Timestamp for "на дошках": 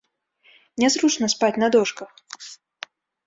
1.65-2.11